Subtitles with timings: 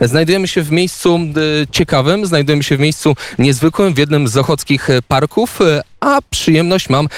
[0.00, 1.14] Znajdujemy się w miejscu
[1.62, 6.18] e, ciekawym, znajdujemy się w miejscu niezwykłym, w jednym z ochockich e, parków, e, a
[6.30, 7.08] przyjemność mam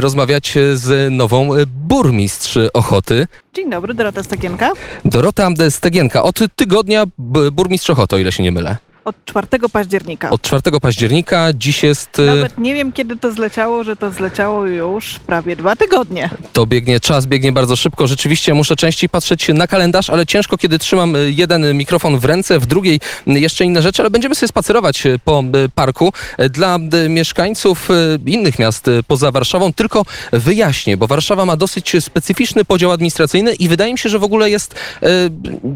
[0.00, 4.72] rozmawiać z nową burmistrz Ochoty, Dzień dobry, Dorota Stagienka.
[5.04, 6.22] Dorota Stegienka.
[6.22, 7.04] Od tygodnia
[7.52, 8.76] burmistrz Ochoty, o ile się nie mylę.
[9.04, 10.30] Od 4 października.
[10.30, 12.18] Od 4 października, dziś jest...
[12.18, 16.30] e, Nawet nie wiem, kiedy to zleciało, że to zleciało już prawie dwa tygodnie.
[16.52, 18.06] To biegnie, czas biegnie bardzo szybko.
[18.06, 22.58] Rzeczywiście muszę częściej patrzeć na kalendarz, ale ciężko, kiedy trzymam y, jeden mikrofon w ręce,
[22.58, 26.12] w drugiej y, jeszcze inne rzeczy, ale będziemy sobie spacerować y, po y, parku.
[26.40, 31.56] Y, Dla y, mieszkańców y, innych miast y, poza Warszawą tylko wyjaśnię, bo Warszawa ma
[31.56, 35.06] dosyć specyficzny podział administracyjny i wydaje mi się, że w ogóle jest y,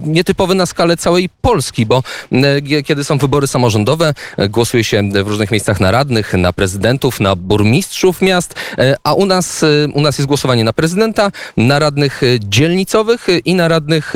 [0.07, 5.29] nietypowy na skalę całej Polski, bo y, kiedy są wybory samorządowe, y, głosuje się w
[5.29, 10.01] różnych miejscach na radnych, na prezydentów, na burmistrzów miast, y, a u nas, y, u
[10.01, 14.15] nas jest głosowanie na prezydenta, na radnych dzielnicowych i na radnych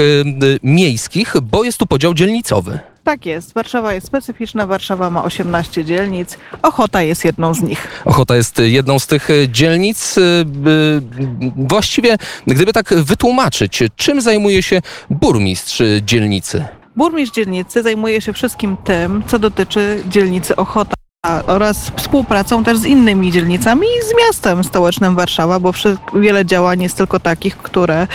[0.62, 2.78] miejskich, bo jest tu podział dzielnicowy.
[3.04, 7.88] Tak jest, Warszawa jest specyficzna, Warszawa ma 18 dzielnic, Ochota jest jedną z nich.
[8.04, 10.16] Ochota jest jedną z tych dzielnic.
[11.56, 16.79] Właściwie, gdyby tak wytłumaczyć, czym zajmuje się burmistrz dzielnicy?
[16.96, 20.99] Burmistrz dzielnicy zajmuje się wszystkim tym, co dotyczy dzielnicy Ochota
[21.46, 25.72] oraz współpracą też z innymi dzielnicami i z miastem stołecznym Warszawa, bo
[26.14, 28.06] wiele działań jest tylko takich, które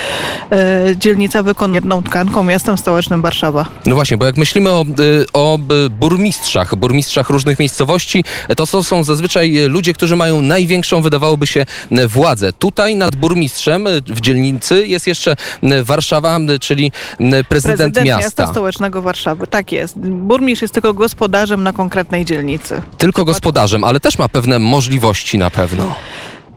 [0.52, 3.66] e, dzielnica wykonuje jedną tkanką miastem stołecznym Warszawa.
[3.86, 8.24] No właśnie, bo jak myślimy o, y, o y, burmistrzach, burmistrzach różnych miejscowości,
[8.58, 11.66] to to są zazwyczaj y, ludzie, którzy mają największą, wydawałoby się,
[12.08, 12.54] władzę.
[12.54, 15.36] Tutaj nad burmistrzem w dzielnicy jest jeszcze
[15.84, 18.48] Warszawa, czyli y, prezydent, miasta.
[18.48, 19.48] stołecznego Warszawy.
[19.48, 20.00] Tak jest.
[20.00, 22.82] Burmistrz jest tylko gospodarzem na konkretnej dzielnicy.
[22.98, 25.96] Tylko gospodarzem, ale też ma pewne możliwości na pewno.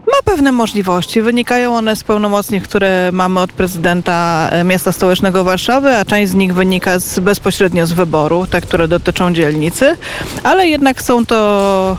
[0.07, 1.23] Ma pewne możliwości.
[1.23, 6.35] Wynikają one z pełnomocnień, które mamy od prezydenta e, miasta stołecznego Warszawy, a część z
[6.35, 9.97] nich wynika z, bezpośrednio z wyboru, te, które dotyczą dzielnicy,
[10.43, 11.97] ale jednak są to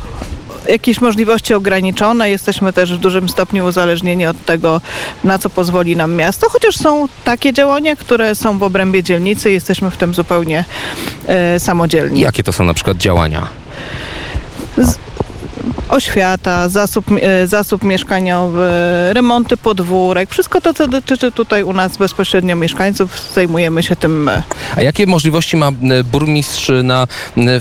[0.67, 2.29] jakieś możliwości ograniczone.
[2.29, 4.81] Jesteśmy też w dużym stopniu uzależnieni od tego,
[5.23, 9.53] na co pozwoli nam miasto, chociaż są takie działania, które są w obrębie dzielnicy i
[9.53, 10.65] jesteśmy w tym zupełnie
[11.27, 12.19] e, samodzielni.
[12.21, 13.47] Jakie to są na przykład działania?
[15.89, 18.69] Oświata, zasób, e, zasób mieszkaniowy,
[19.13, 24.43] remonty podwórek, wszystko to, co dotyczy tutaj u nas bezpośrednio mieszkańców, zajmujemy się tym my.
[24.75, 27.07] A jakie możliwości ma y, burmistrz na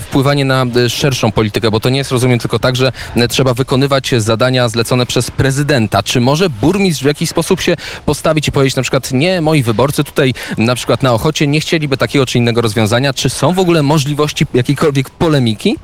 [0.01, 1.71] wpływanie na szerszą politykę?
[1.71, 2.91] Bo to nie jest, rozumiem, tylko tak, że
[3.29, 6.03] trzeba wykonywać zadania zlecone przez prezydenta.
[6.03, 7.75] Czy może burmistrz w jakiś sposób się
[8.05, 11.97] postawić i powiedzieć na przykład, nie, moi wyborcy tutaj na przykład na Ochocie nie chcieliby
[11.97, 13.13] takiego czy innego rozwiązania?
[13.13, 15.75] Czy są w ogóle możliwości jakiejkolwiek polemiki?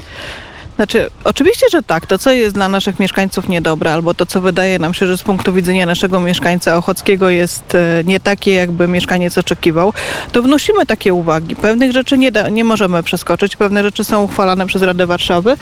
[0.76, 2.06] Znaczy, oczywiście, że tak.
[2.06, 5.24] To, co jest dla naszych mieszkańców niedobre, albo to, co wydaje nam się, że z
[5.24, 9.94] punktu widzenia naszego mieszkańca ochockiego jest e, nie takie, jakby mieszkaniec oczekiwał,
[10.32, 11.56] to wnosimy takie uwagi.
[11.56, 15.58] Pewnych rzeczy nie, da, nie możemy przeskoczyć, pewne rzeczy są uchwalane przez Radę Warszawy,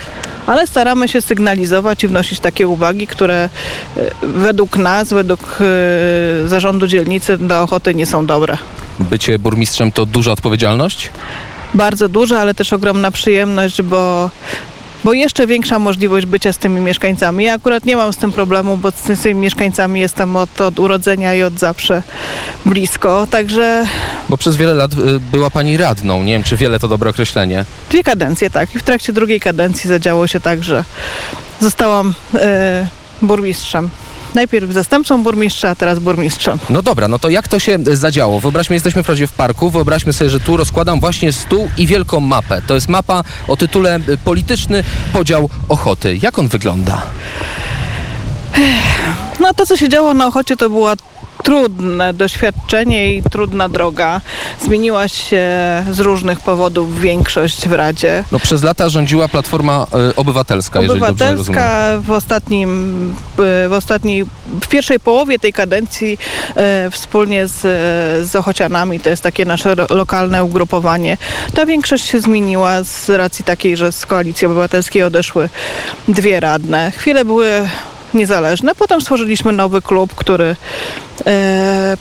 [0.48, 3.50] ale staramy się sygnalizować i wnosić takie uwagi, które
[3.98, 8.58] e, według nas, według e, zarządu dzielnicy dla Ochoty nie są dobre.
[9.00, 11.10] Bycie burmistrzem to duża odpowiedzialność?
[11.74, 14.30] bardzo duża, ale też ogromna przyjemność, bo,
[15.04, 17.44] bo jeszcze większa możliwość bycia z tymi mieszkańcami.
[17.44, 21.36] Ja akurat nie mam z tym problemu, bo z tymi mieszkańcami jestem od, od urodzenia
[21.36, 22.04] i od zawsze
[22.66, 23.28] blisko.
[23.32, 23.86] Także
[24.30, 26.24] Bo przez wiele lat y, była pani radną.
[26.24, 27.66] Nie wiem, czy wiele to dobre określenie.
[27.90, 28.76] dwie kadencje, tak.
[28.76, 30.84] I w trakcie drugiej kadencji zadziało się tak, że
[31.60, 32.88] zostałam e,
[33.22, 33.90] burmistrzem.
[34.34, 36.60] Najpierw zastępcą burmistrza, a teraz burmistrzem.
[36.70, 38.40] No dobra, no to jak to się y, zadziało?
[38.40, 42.62] Wyobraźmy, jesteśmy wprawdzie w parku, wyobraźmy sobie, że tu rozkładam właśnie stół i wielką mapę.
[42.68, 44.84] To jest mapa o tytule y, Polityczny
[45.14, 46.20] podział Ochoty.
[46.22, 47.02] Jak on wygląda?
[49.40, 50.94] No to, co się działo na Ochocie, to była
[51.44, 54.22] trudne doświadczenie i trudna droga.
[54.62, 55.44] Zmieniła się
[55.92, 58.24] z różnych powodów większość w Radzie.
[58.32, 60.80] No przez lata rządziła Platforma y, Obywatelska.
[60.80, 63.10] Obywatelska w ostatnim,
[63.66, 64.26] y, w ostatniej,
[64.62, 66.18] w pierwszej połowie tej kadencji
[66.88, 67.62] y, wspólnie z,
[68.30, 71.18] z Ochocianami, to jest takie nasze lokalne ugrupowanie,
[71.54, 75.50] ta większość się zmieniła z racji takiej, że z Koalicji Obywatelskiej odeszły
[76.08, 76.92] dwie radne.
[76.92, 77.68] Chwile były
[78.14, 78.76] niezależne.
[78.76, 80.56] Potem stworzyliśmy nowy klub, który e,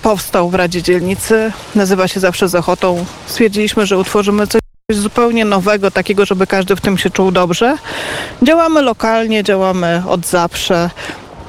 [0.03, 1.53] powstał w Radzie Dzielnicy.
[1.75, 3.05] Nazywa się Zawsze z Ochotą.
[3.27, 4.61] Stwierdziliśmy, że utworzymy coś
[4.91, 7.77] zupełnie nowego, takiego, żeby każdy w tym się czuł dobrze.
[8.43, 10.91] Działamy lokalnie, działamy od zawsze.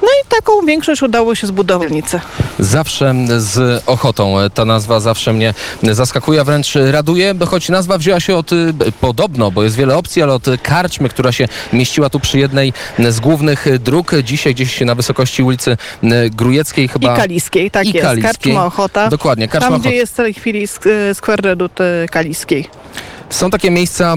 [0.04, 1.92] No i taką większość udało się zbudować.
[2.58, 4.34] Zawsze z ochotą.
[4.54, 8.72] Ta nazwa zawsze mnie zaskakuje, a wręcz raduje, bo choć nazwa wzięła się od, y,
[9.00, 12.72] podobno, bo jest wiele opcji, ale od karczmy, która się mieściła tu przy jednej
[13.08, 14.12] z głównych dróg.
[14.24, 17.14] Dzisiaj gdzieś na wysokości ulicy y, Grujeckiej chyba.
[17.14, 18.06] I Kaliskiej, tak I jest.
[18.06, 18.32] Kaliskiej.
[18.32, 19.08] Karczma Ochota.
[19.08, 20.00] Dokładnie, Karczma Tam, gdzie Ochota.
[20.00, 22.68] jest w tej chwili sk- skwer Reduty Kaliskiej.
[23.34, 24.16] Są takie miejsca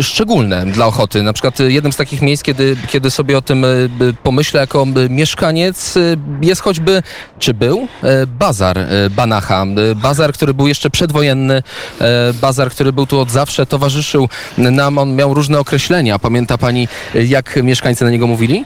[0.00, 1.22] szczególne dla ochoty.
[1.22, 3.88] Na przykład y, jednym z takich miejsc, kiedy, kiedy sobie o tym y,
[4.22, 5.94] pomyślę jako y, mieszkaniec,
[6.42, 7.02] jest choćby,
[7.38, 7.88] czy był,
[8.26, 8.78] bazar
[9.10, 9.66] Banacha.
[9.96, 11.62] Bazar, który był jeszcze przedwojenny,
[12.40, 14.28] bazar, który był tu od zawsze, towarzyszył
[14.58, 16.18] nam, on miał różne określenia.
[16.18, 18.64] Pamięta pani, jak mieszkańcy na niego mówili?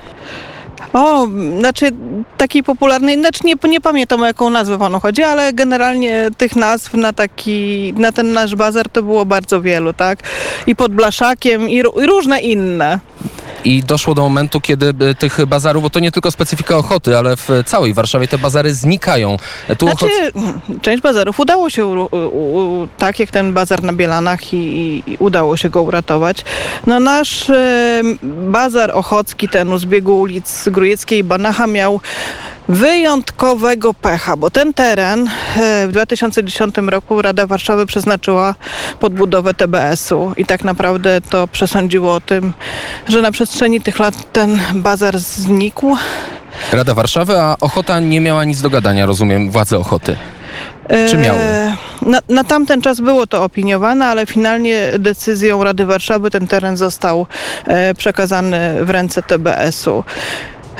[0.93, 1.27] O,
[1.59, 1.91] znaczy
[2.37, 6.95] takiej popularnej, znaczy nie, nie pamiętam o jaką nazwę panu chodzi, ale generalnie tych nazw
[6.95, 10.19] na taki, na ten nasz bazar to było bardzo wielu, tak?
[10.67, 12.99] I pod Blaszakiem i, i różne inne.
[13.65, 17.37] I doszło do momentu, kiedy y, tych bazarów, bo to nie tylko specyfika Ochoty, ale
[17.37, 19.37] w całej Warszawie te bazary znikają.
[19.79, 20.83] Tu Znaczy, ochot...
[20.83, 25.13] część bazarów udało się, u, u, u, tak jak ten bazar na Bielanach i, i,
[25.13, 26.45] i udało się go uratować.
[26.87, 32.01] No nasz e, bazar ochocki, ten u zbiegu ulic Grujeckiej i Banacha miał
[32.69, 38.55] wyjątkowego pecha, bo ten teren e, w 2010 roku Rada Warszawy przeznaczyła
[39.01, 42.53] pod budowę TBS-u i tak naprawdę to przesądziło o tym,
[43.09, 45.97] że na przestrzeni tych lat ten bazar znikł.
[46.73, 50.17] Rada Warszawy, a Ochota nie miała nic do gadania, rozumiem, władze Ochoty.
[51.11, 51.39] Czy miały?
[51.39, 56.77] E, Na, na tamten czas było to opiniowane, ale finalnie decyzją Rady Warszawy ten teren
[56.77, 57.27] został
[57.67, 60.05] e, przekazany w ręce TBS-u.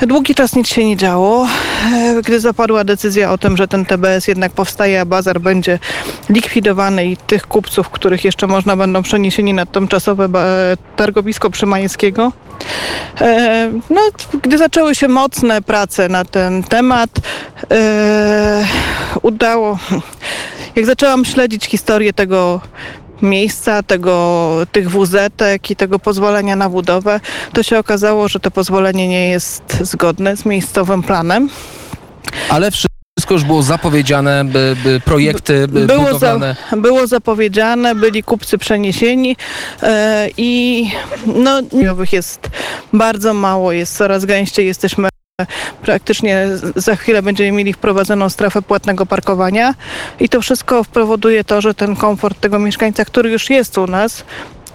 [0.01, 1.47] Długi czas nic się nie działo.
[1.93, 5.79] E, Gdy zapadła decyzja o tym, że ten TBS jednak powstaje, a bazar będzie
[6.29, 10.45] likwidowany i tych kupców, których jeszcze można będą przeniesieni na tymczasowe ba-
[10.95, 12.31] targowisko Przymańskiego,
[13.21, 14.01] E, No,
[14.41, 17.09] gdy zaczęły się mocne prace na ten temat,
[17.71, 18.65] e,
[19.21, 19.79] udało.
[20.75, 22.61] Jak zaczęłam śledzić historię tego
[23.21, 27.19] miejsca, tego, tych WZ-ek i tego pozwolenia na budowę,
[27.53, 31.49] to się okazało, że to pozwolenie nie jest zgodne z miejscowym planem.
[32.49, 36.39] Ale wszystko już było zapowiedziane, by, by projekty by Było, za,
[36.77, 39.35] było zapowiedziane, byli kupcy przeniesieni
[39.83, 40.85] e, i
[41.25, 42.49] no, nowych jest
[42.93, 45.09] bardzo mało, jest coraz gęściej, jesteśmy
[45.81, 49.75] praktycznie za chwilę będziemy mieli wprowadzoną strefę płatnego parkowania
[50.19, 54.23] i to wszystko powoduje to, że ten komfort tego mieszkańca, który już jest u nas,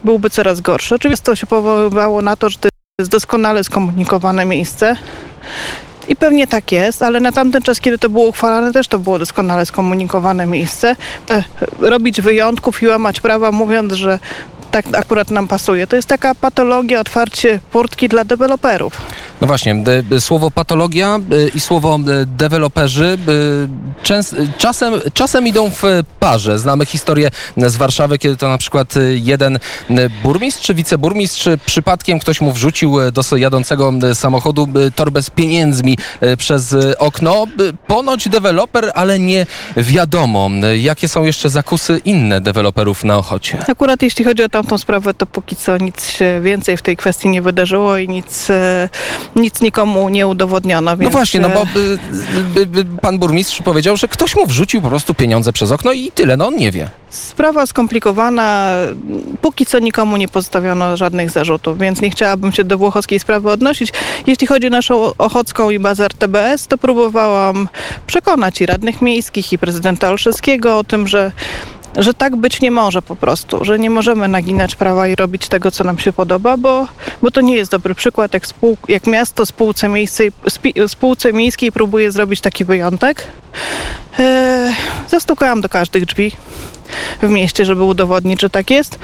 [0.04, 0.94] byłby coraz gorszy.
[0.94, 2.68] Oczywiście to się powoływało na to, że to
[2.98, 4.96] jest doskonale skomunikowane miejsce.
[6.08, 9.18] I pewnie tak jest, ale na tamten czas, kiedy to było uchwalane, też to było
[9.18, 10.96] doskonale skomunikowane miejsce.
[11.30, 11.44] E,
[11.78, 14.18] Robić wyjątków i łamać prawa, mówiąc, że
[14.70, 15.86] tak akurat nam pasuje.
[15.86, 18.92] To jest taka patologia, otwarcie furtki dla deweloperów.
[19.40, 23.18] No właśnie, de, de, słowo patologia y, i słowo deweloperzy
[24.58, 25.82] czasem, czasem idą w
[26.20, 26.58] parze.
[26.58, 29.58] Znamy historię z Warszawy, kiedy to na przykład jeden
[30.22, 35.98] burmistrz czy wiceburmistrz przypadkiem ktoś mu wrzucił do jadącego samochodu torbę z pieniędzmi
[36.38, 37.44] przez okno.
[37.86, 39.46] Ponoć deweloper, ale nie
[39.76, 43.58] wiadomo, jakie są jeszcze zakusy inne deweloperów na Ochocie.
[43.68, 47.28] Akurat jeśli chodzi o tamtą sprawę, to póki co nic się więcej w tej kwestii
[47.28, 48.88] nie wydarzyło i nic, e,
[49.36, 50.90] nic nikomu nie udowodniono.
[50.90, 51.60] No Więc, właśnie, no e, bo
[52.80, 56.36] y, pan burmistrz powiedział, że ktoś mu wrzucił po prostu pieniądze przez okno i tyle,
[56.36, 56.90] no on nie wie.
[57.10, 58.70] Sprawa skomplikowana.
[59.40, 63.92] Póki co nikomu nie postawiono żadnych zarzutów, więc nie chciałabym się do włochowskiej sprawy odnosić.
[64.26, 67.68] Jeśli chodzi o naszą Ochocką i bazar TBS, to próbowałam
[68.06, 71.32] przekonać i radnych miejskich, i prezydenta Olszewskiego o tym, że
[71.96, 75.70] że tak być nie może po prostu, że nie możemy naginać prawa i robić tego,
[75.70, 76.88] co nam się podoba, bo,
[77.22, 80.32] bo to nie jest dobry przykład, jak, spół, jak miasto spółce miejskiej,
[80.86, 83.26] spółce miejskiej próbuje zrobić taki wyjątek.
[84.18, 84.74] E,
[85.08, 86.32] zastukałam do każdych drzwi
[87.22, 88.98] w mieście, żeby udowodnić, że tak jest.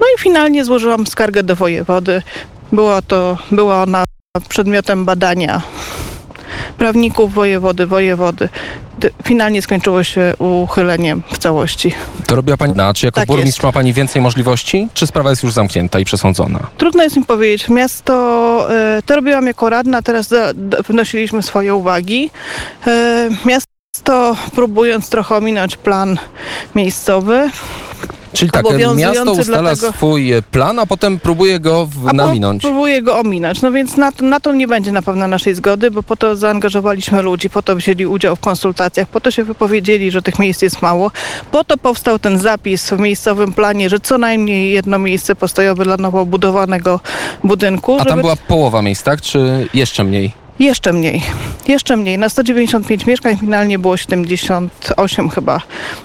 [0.00, 2.22] No i finalnie złożyłam skargę do wojewody.
[2.72, 4.04] Była to, była ona
[4.48, 5.62] przedmiotem badania
[6.78, 8.48] prawników wojewody, wojewody.
[9.24, 11.94] Finalnie skończyło się uchyleniem w całości.
[12.26, 15.42] To robiła pani, na, czy jako Tak burmistrz ma pani więcej możliwości, czy sprawa jest
[15.42, 16.60] już zamknięta i przesądzona?
[16.76, 17.68] Trudno jest mi powiedzieć.
[17.68, 18.14] Miasto,
[18.70, 20.34] e, to robiłam jako radna, teraz
[20.88, 22.30] wnosiliśmy swoje uwagi.
[22.86, 26.18] E, Miasto, próbując trochę ominąć plan
[26.74, 27.50] miejscowy,
[28.32, 28.64] Czyli tak,
[28.96, 32.62] miasto ustala dlatego- swój e, plan, a potem próbuje go w, naminąć.
[32.62, 33.62] Próbuje go ominąć.
[33.62, 36.36] No więc na to, na to nie będzie na pewno naszej zgody, bo po to
[36.36, 40.62] zaangażowaliśmy ludzi, po to wzięli udział w konsultacjach, po to się wypowiedzieli, że tych miejsc
[40.62, 41.10] jest mało.
[41.50, 45.96] Po to powstał ten zapis w miejscowym planie, że co najmniej jedno miejsce postojowe dla
[45.96, 47.00] nowo budowanego
[47.44, 47.94] budynku.
[47.94, 49.20] A tam żeby- była połowa miejsc, tak?
[49.22, 50.39] Czy jeszcze mniej?
[50.60, 51.22] Jeszcze mniej.
[51.68, 52.18] Jeszcze mniej.
[52.18, 55.60] Na 195 mieszkań finalnie było 78 chyba,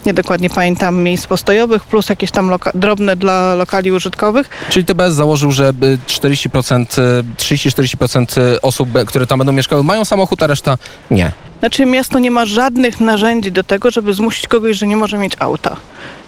[0.06, 4.50] niedokładnie pamiętam, miejsc postojowych, plus jakieś tam drobne dla lokali użytkowych.
[4.70, 10.06] Czyli TBS założył, że y, 40%, y, 30-40% osób, e, które tam będą mieszkały, mają
[10.06, 10.78] samochód, a reszta
[11.12, 11.32] nie.
[11.60, 15.34] Znaczy miasto nie ma żadnych narzędzi do tego, żeby zmusić kogoś, że nie może mieć
[15.40, 15.78] auta.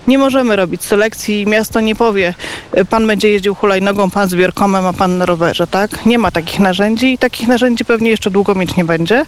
[0.07, 1.47] Nie możemy robić selekcji.
[1.47, 2.33] Miasto nie powie,
[2.77, 6.05] y, pan będzie jeździł hulajnogą, pan z wierkomem, a pan na rowerze, tak?
[6.05, 9.25] Nie ma takich narzędzi i takich narzędzi pewnie jeszcze długo mieć nie będzie.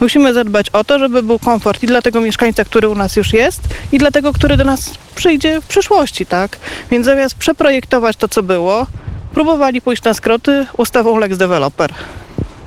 [0.00, 3.32] Musimy zadbać o to, żeby był komfort i dla tego mieszkańca, który u nas już
[3.32, 3.60] jest
[3.92, 6.58] i dla tego, który do nas przyjdzie w przyszłości, tak?
[6.90, 8.86] Więc zamiast przeprojektować to, co było,
[9.34, 11.92] próbowali pójść na skroty ustawą Lex Developer.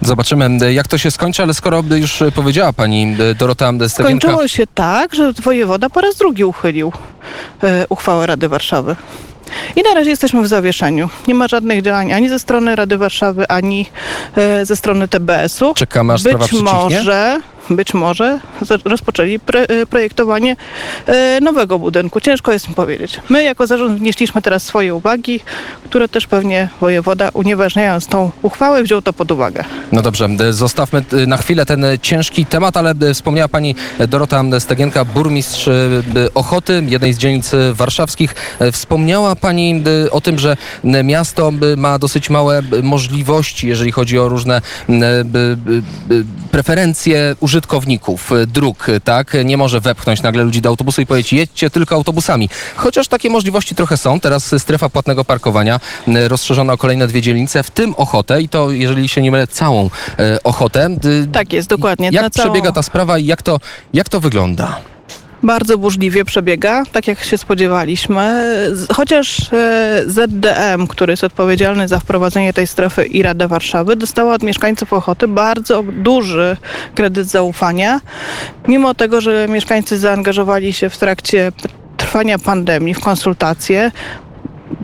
[0.01, 3.65] Zobaczymy, e, jak to się skończy, ale skoro e, już e, powiedziała pani e, Dorota
[3.65, 4.27] Stegienka...
[4.27, 7.04] Skończyło się tak, że wojewoda po raz drugi uchylił e,
[7.89, 8.95] uchwałę Rady Warszawy.
[9.75, 11.09] I na razie jesteśmy w zawieszeniu.
[11.27, 13.85] Nie ma żadnych działań ani ze strony Rady Warszawy, ani
[14.35, 15.73] e, ze strony TBS-u.
[15.73, 18.39] Czekamy, aż być może, być może
[18.86, 20.55] rozpoczęli e, projektowanie
[21.05, 22.22] e, nowego budynku.
[22.22, 23.19] Ciężko jest mi powiedzieć.
[23.29, 25.39] My jako zarząd wnieśliśmy teraz swoje uwagi,
[25.86, 29.63] które też pewnie wojewoda, unieważniając tą uchwałę, wziął to pod uwagę.
[29.91, 33.75] No dobrze, e, zostawmy na chwilę ten ciężki temat, ale wspomniała pani
[34.07, 35.69] Dorota Stegienka, burmistrz
[36.34, 38.36] Ochoty, jednej z dzielnic warszawskich.
[38.72, 40.57] Wspomniała pani o tym, że
[41.03, 44.62] miasto ma dosyć małe możliwości, jeżeli chodzi o różne
[46.51, 47.54] preferencje użytkowników
[48.31, 49.38] e, dróg, e, tak?
[49.45, 52.50] Nie może wepchnąć nagle ludzi do autobusu i powiedzieć, jedźcie tylko autobusami.
[52.75, 54.19] Chociaż takie możliwości trochę są.
[54.19, 58.50] Teraz e, strefa płatnego parkowania m, rozszerzona o kolejne dwie dzielnice, w tym Ochotę i
[58.50, 60.89] to, jeżeli się nie mylę, całą e, Ochotę.
[61.33, 62.09] Tak jest, dokładnie.
[62.12, 63.59] Jak przebiega ta sprawa i jak to,
[63.93, 64.94] jak to wygląda?
[65.45, 68.43] Bardzo burzliwie przebiega, tak jak się spodziewaliśmy.
[68.93, 74.43] Chociaż e, ZDM, który jest odpowiedzialny za wprowadzenie tej strefy i Rada Warszawy, dostała od
[74.43, 76.57] mieszkańców Ochoty bardzo duży
[76.95, 78.01] kredyt zaufania.
[78.67, 81.51] Mimo tego, że mieszkańcy zaangażowali się w trakcie
[81.97, 83.91] trwania pandemii w konsultacje,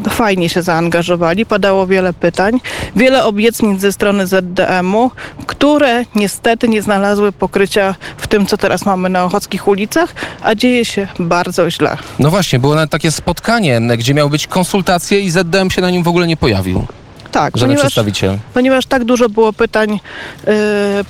[0.10, 2.60] fajnie się zaangażowali, padało wiele pytań,
[2.96, 5.12] wiele obietnic ze strony ZDM-u,
[5.48, 10.86] które niestety nie znalazły pokrycia w tym, co teraz mamy na ochockich ulicach, a dzieje
[10.86, 11.98] się bardzo źle.
[12.20, 16.04] No właśnie, było nawet takie spotkanie, gdzie miały być konsultacje i ZDM się na nim
[16.04, 16.86] w ogóle nie pojawił.
[17.32, 18.38] Tak, Żaden ponieważ, przedstawiciel.
[18.54, 20.00] ponieważ tak dużo było pytań,
[20.48, 20.54] yy,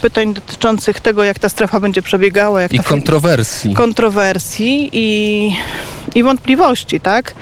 [0.02, 3.74] pytań dotyczących tego, jak ta strefa będzie przebiegała, jak I kontrowersji.
[3.74, 5.56] kontrowersji i,
[6.16, 7.34] i wątpliwości, tak?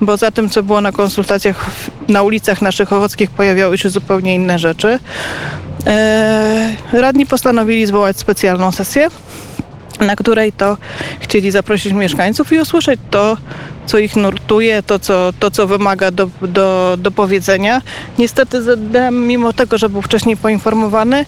[0.00, 1.70] Bo za tym, co było na konsultacjach
[2.08, 4.98] na ulicach naszych ochockich, pojawiały się zupełnie inne rzeczy.
[5.86, 9.08] E, radni postanowili zwołać specjalną sesję,
[10.00, 10.76] na której to
[11.20, 13.36] chcieli zaprosić mieszkańców i usłyszeć to,
[13.86, 17.82] co ich nurtuje, to, co, to, co wymaga do, do, do powiedzenia.
[18.18, 21.24] Niestety ZDM, mimo tego, że był wcześniej poinformowany,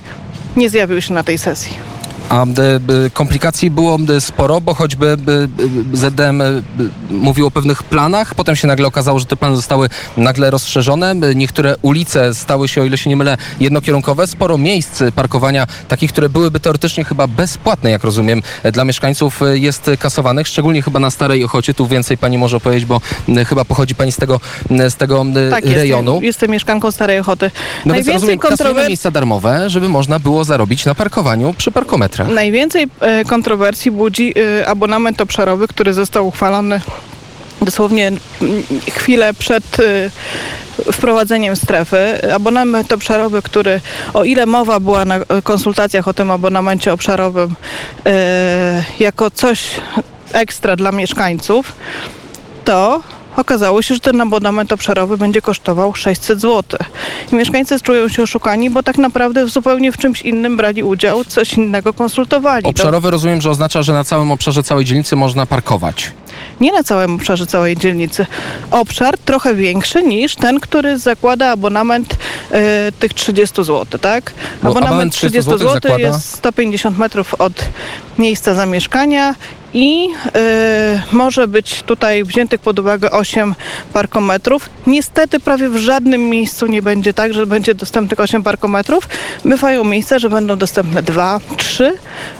[0.56, 1.99] nie zjawił się na tej sesji.
[2.30, 2.80] A b,
[3.12, 5.32] komplikacji było d, sporo, bo choćby b,
[5.92, 6.42] ZDM
[7.10, 11.14] mówił o pewnych planach, potem się nagle okazało, że te plany zostały nagle rozszerzone.
[11.34, 14.26] Niektóre ulice stały się, o ile się nie mylę, jednokierunkowe.
[14.26, 19.58] Sporo miejsc parkowania, takich, które byłyby teoretycznie chyba bezpłatne, jak rozumiem, e, dla mieszkańców e,
[19.58, 21.74] jest kasowanych, szczególnie chyba na Starej Ochocie.
[21.74, 23.00] Tu więcej pani może opowiedzieć, bo
[23.46, 24.40] chyba pochodzi pani z tego,
[24.88, 26.12] z tego Tak, rejonu.
[26.12, 27.50] Jestem, jestem mieszkanką Starej Ochoty.
[27.86, 31.72] No więc rozumiem, kontrower- miejsca darmowe, żeby można było zarobić na parkowaniu przy
[32.28, 36.80] Najwięcej e, kontrowersji budzi e, abonament obszarowy, który został uchwalony
[37.62, 38.12] dosłownie
[38.92, 40.10] chwilę przed e,
[40.92, 42.32] wprowadzeniem strefy.
[42.34, 43.80] Abonament obszarowy, który
[44.14, 47.54] o ile mowa była na konsultacjach o tym abonamencie obszarowym
[48.98, 49.70] jako coś
[50.32, 51.72] ekstra dla mieszkańców,
[52.64, 53.02] to
[53.36, 56.78] okazało się, że ten abonament obszarowy będzie kosztował 600 zł.
[57.32, 61.52] I mieszkańcy czują się oszukani, bo tak naprawdę zupełnie w czymś innym brali udział, coś
[61.52, 62.62] innego konsultowali.
[62.62, 66.12] To Obszarowy rozumiem, że oznacza, że na całym obszarze całej dzielnicy można parkować.
[66.60, 68.26] Nie na całym obszarze całej dzielnicy.
[68.70, 72.16] Obszar trochę większy niż ten, który zakłada abonament
[72.50, 74.32] e, tych 30 zł, tak?
[74.62, 77.52] Bo abonament 30 30 zł zł zakłada- jest 150 metrów od
[78.18, 79.34] miejsca zamieszkania
[79.74, 83.54] i e, może być tutaj wziętych pod uwagę 8
[83.92, 84.70] parkometrów.
[84.86, 89.08] Niestety prawie w żadnym miejscu nie będzie tak, że będzie dostępnych 8 parkometrów.
[89.44, 91.92] Bywają miejsca, że będą dostępne 2, 3,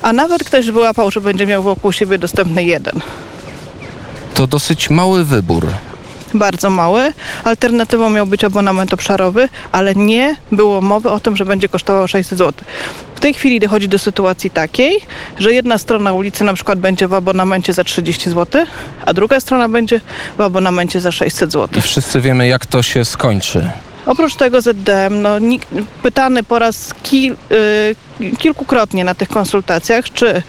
[0.03, 3.01] a nawet ktoś wyłapał, że będzie miał wokół siebie dostępny jeden.
[4.41, 5.67] To dosyć mały wybór.
[6.35, 7.13] bardzo mały.
[7.45, 12.39] Alternatywą miał być abonament obszarowy, ale nie było mowy o tym, że będzie kosztował 600
[12.39, 12.65] zł.
[13.15, 15.01] W tej chwili dochodzi do sytuacji takiej,
[15.39, 18.67] że jedna strona ulicy na przykład będzie w abonamencie za 30 zł,
[19.07, 20.01] a druga strona będzie
[20.39, 21.69] w abonamencie za 600 zł.
[21.79, 23.71] I wszyscy wiemy, jak to się skończy.
[24.07, 25.31] Oprócz tego ZDM, no,
[26.03, 27.37] pytany po raz kil,
[28.21, 30.43] y, kilkukrotnie na tych konsultacjach, czy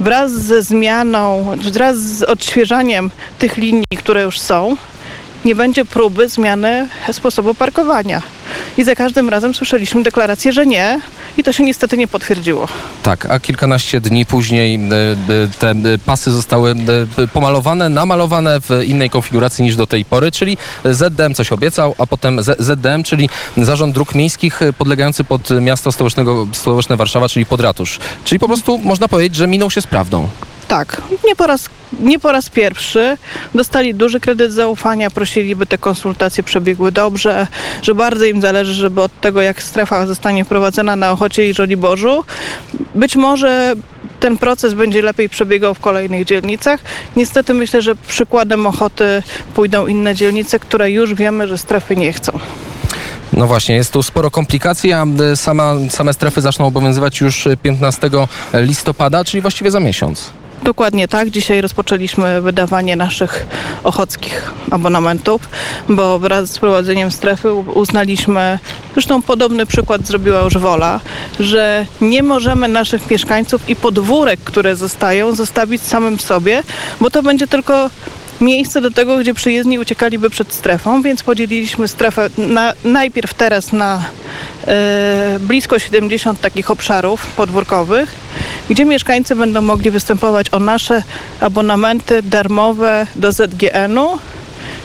[0.00, 4.76] wraz ze zmianą, wraz z odświeżaniem tych linii, które już są,
[5.44, 8.22] nie będzie próby zmiany sposobu parkowania.
[8.78, 11.00] I za każdym razem słyszeliśmy deklarację, że nie
[11.36, 12.68] i to się niestety nie potwierdziło.
[13.02, 16.74] Tak, a kilkanaście dni później e, e, te e, pasy zostały
[17.32, 22.42] pomalowane, namalowane w innej konfiguracji niż do tej pory, czyli ZDM coś obiecał, a potem
[22.58, 27.98] ZDM, czyli Zarząd Dróg Miejskich podlegający pod miasto stołecznego, stołeczne Warszawa, czyli pod ratusz.
[28.24, 30.28] Czyli po prostu można powiedzieć, że minął się z prawdą.
[30.68, 31.68] Tak, nie po, raz,
[32.00, 33.16] nie po raz pierwszy.
[33.54, 37.46] Dostali duży kredyt zaufania, prosili, by te konsultacje przebiegły dobrze,
[37.82, 42.24] że bardzo im zależy, żeby od tego, jak strefa zostanie wprowadzona na Ochocie i Żoliborzu,
[42.94, 43.74] być może
[44.20, 46.80] ten proces będzie lepiej przebiegał w kolejnych dzielnicach.
[47.16, 49.22] Niestety myślę, że przykładem Ochoty
[49.54, 52.32] pójdą inne dzielnice, które już wiemy, że strefy nie chcą.
[53.32, 58.10] No właśnie, jest tu sporo komplikacji, a e, sama, same strefy zaczną obowiązywać już 15
[58.54, 60.30] listopada, czyli właściwie za miesiąc.
[60.62, 61.30] Dokładnie tak.
[61.30, 63.46] Dzisiaj rozpoczęliśmy wydawanie naszych
[63.84, 65.48] ochockich abonamentów,
[65.88, 68.58] bo wraz z wprowadzeniem strefy uznaliśmy,
[68.92, 71.00] zresztą podobny przykład zrobiła już Wola,
[71.40, 76.62] że nie możemy naszych mieszkańców i podwórek, które zostają, zostawić samym sobie,
[77.00, 77.90] bo to będzie tylko
[78.40, 84.04] miejsce do tego, gdzie przyjezdni uciekaliby przed strefą, więc podzieliliśmy strefę na, najpierw teraz na
[84.66, 88.14] e, blisko 70 takich obszarów podwórkowych,
[88.70, 91.02] gdzie mieszkańcy będą mogli występować o nasze
[91.40, 94.18] abonamenty darmowe do ZGN-u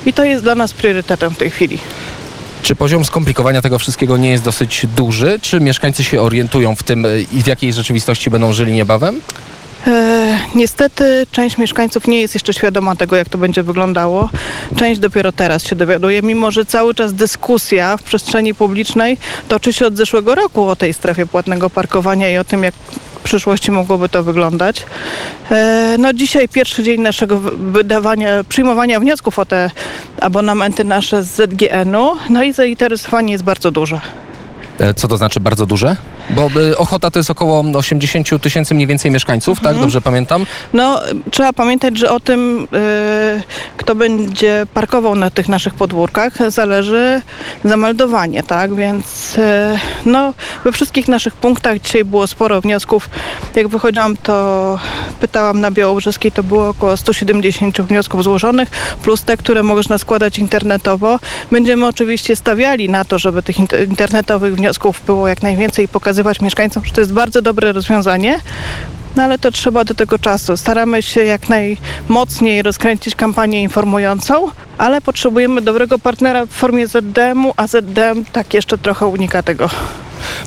[0.06, 1.80] i to jest dla nas priorytetem w tej chwili.
[2.62, 5.40] Czy poziom skomplikowania tego wszystkiego nie jest dosyć duży?
[5.42, 9.22] Czy mieszkańcy się orientują w tym e, i w jakiej rzeczywistości będą żyli niebawem?
[9.88, 14.30] E, niestety część mieszkańców nie jest jeszcze świadoma tego, jak to będzie wyglądało.
[14.76, 19.18] Część dopiero teraz się dowiaduje, mimo że cały czas dyskusja w przestrzeni publicznej
[19.48, 22.74] toczy się od zeszłego roku o tej strefie płatnego parkowania i o tym, jak
[23.28, 24.86] przyszłości mogłoby to wyglądać.
[25.52, 29.72] E, no dzisiaj pierwszy dzień naszego wy- wydawania, przyjmowania wniosków o te
[30.22, 34.02] abonamenty nasze z ZGN-u, no i zainteresowanie jest bardzo duże.
[34.80, 35.96] E, Co to znaczy bardzo duże?
[36.30, 39.78] Bo e, Ochota to jest około 80 000 tysięcy mniej więcej mieszkańców, tak?
[39.80, 40.46] Dobrze pamiętam?
[40.74, 43.42] No, trzeba pamiętać, że o tym, y,
[43.78, 47.22] kto będzie parkował na tych naszych podwórkach, zależy
[47.64, 48.76] zameldowanie, tak?
[48.76, 49.36] Więc
[50.06, 53.10] no, we wszystkich naszych punktach dzisiaj było sporo wniosków.
[53.56, 54.80] Jak wychodziłam, to
[55.20, 58.70] pytałam na Białobrzeskiej, to było około 170 wniosków złożonych,
[59.04, 61.20] plus te, które można składać internetowo.
[61.52, 64.67] Będziemy oczywiście stawiali na to, żeby tych inter- internetowych wniosków
[65.06, 68.40] było jak najwięcej i pokazywać mieszkańcom, że to jest bardzo dobre rozwiązanie.
[69.16, 70.58] No ale to trzeba do tego czasu.
[70.58, 77.68] Staramy się jak najmocniej rozkręcić kampanię informującą, ale potrzebujemy dobrego partnera w formie ZDM-u, a
[77.68, 79.70] ZDM tak jeszcze trochę unika tego.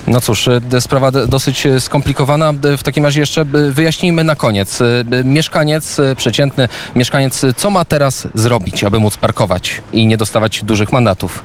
[0.07, 2.53] No cóż, e, sprawa dosyć e, skomplikowana.
[2.65, 4.79] E, W takim razie jeszcze wyjaśnijmy na koniec.
[5.25, 11.45] Mieszkaniec, przeciętny mieszkaniec, co ma teraz zrobić, aby móc parkować i nie dostawać dużych mandatów?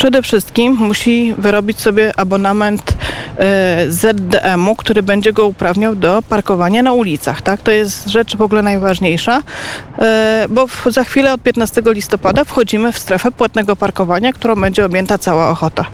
[0.00, 2.92] Przede wszystkim musi wyrobić sobie abonament
[3.38, 7.42] e, ZDM-u, który będzie go uprawniał do parkowania na ulicach.
[7.42, 7.62] Tak?
[7.62, 9.42] To jest rzecz w ogóle najważniejsza,
[9.98, 15.18] e, bo za chwilę od 15 listopada wchodzimy w strefę płatnego parkowania, którą będzie objęta
[15.18, 15.86] cała Ochota.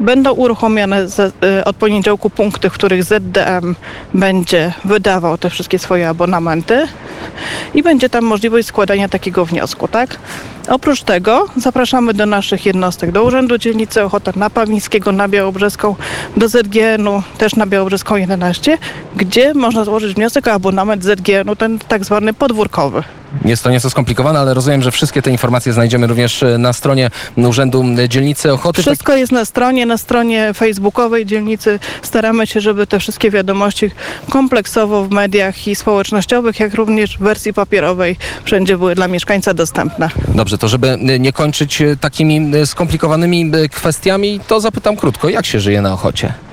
[0.00, 1.06] Będą uruchomione
[1.42, 3.74] e, od poniedziałku punkty, w których ZDM
[4.14, 6.88] będzie wydawał te wszystkie swoje abonamenty
[7.74, 10.18] i będzie tam możliwość składania takiego wniosku, tak?
[10.68, 15.96] Oprócz tego zapraszamy do naszych jednostek, do Urzędu Dzielnicy Ochota na Pawlińskiego, na Białobrzeską,
[16.36, 18.78] do ZGN-u, też na Białobrzeską 11,
[19.16, 23.02] gdzie można złożyć wniosek o abonament ZGN-u, ten tak zwany podwórkowy.
[23.44, 27.10] Jest to nieco skomplikowane, ale rozumiem, że wszystkie te informacje znajdziemy również e, na stronie
[27.36, 28.82] Urzędu Dzielnicy Ochoty.
[28.82, 31.78] Wszystko jest na stronie, na stronie facebookowej dzielnicy.
[32.02, 33.90] Staramy się, żeby te wszystkie wiadomości
[34.30, 40.10] kompleksowo w mediach i społecznościowych, jak również w wersji papierowej wszędzie były dla mieszkańca dostępne.
[40.28, 45.46] Dobrze, to żeby e, nie kończyć e, takimi e, skomplikowanymi kwestiami, to zapytam krótko, jak
[45.46, 46.47] się żyje na Ochocie?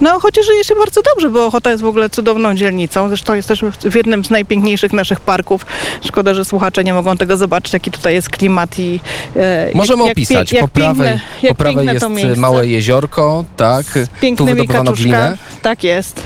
[0.00, 3.08] No, chociaż żyje się bardzo dobrze, bo Ochota jest w ogóle cudowną dzielnicą.
[3.08, 5.66] Zresztą jesteśmy w jednym z najpiękniejszych naszych parków.
[6.04, 9.00] Szkoda, że słuchacze nie mogą tego zobaczyć, jaki tutaj jest klimat i...
[9.36, 10.52] E, Możemy jak, opisać.
[10.52, 12.06] Jak, po prawej, piękne, po prawej jest
[12.36, 13.86] małe jeziorko, tak?
[14.36, 15.36] Tu wydobywano glinę.
[15.62, 16.22] Tak jest.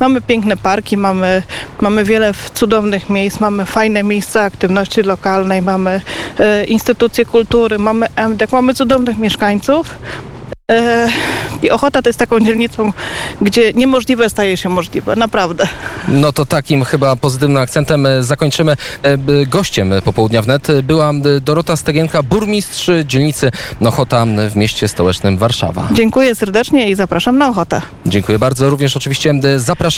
[0.00, 1.42] Mamy piękne parki, mamy,
[1.80, 6.00] mamy wiele cudownych miejsc, mamy fajne miejsca aktywności lokalnej, mamy
[6.38, 9.94] e, instytucje kultury, mamy MDK, mamy cudownych mieszkańców.
[10.70, 11.08] E,
[11.62, 12.92] I Ochota to jest taką dzielnicą,
[13.40, 15.68] gdzie niemożliwe staje się możliwe, naprawdę.
[16.08, 18.76] No to takim chyba pozytywnym akcentem e, zakończymy.
[19.02, 23.50] E, Gościem popołudnia wnet była Dorota Stegienka, burmistrz dzielnicy
[23.80, 25.88] Ochota w mieście stołecznym Warszawa.
[25.92, 27.82] Dziękuję serdecznie i zapraszam na Ochotę.
[28.06, 28.70] Dziękuję bardzo.
[28.70, 29.94] Również oczywiście zapraszamy.